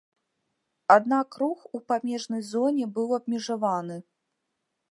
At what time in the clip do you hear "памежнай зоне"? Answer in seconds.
1.91-2.89